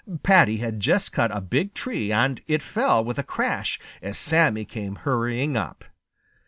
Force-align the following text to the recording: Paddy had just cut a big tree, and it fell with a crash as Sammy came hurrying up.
Paddy 0.23 0.57
had 0.57 0.79
just 0.79 1.11
cut 1.11 1.29
a 1.31 1.39
big 1.41 1.75
tree, 1.75 2.11
and 2.11 2.41
it 2.47 2.63
fell 2.63 3.03
with 3.03 3.19
a 3.19 3.23
crash 3.23 3.79
as 4.01 4.17
Sammy 4.17 4.65
came 4.65 4.95
hurrying 4.95 5.55
up. 5.55 5.85